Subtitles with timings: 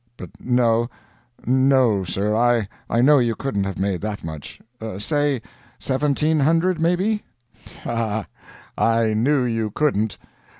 [0.17, 0.89] But no;
[1.45, 4.59] no, sir, I know you couldn't have made that much.
[4.97, 5.43] Say
[5.77, 7.23] seventeen hundred, maybe?"
[7.83, 7.95] "Ha!
[7.95, 8.27] ha!
[8.75, 10.17] I knew you couldn't.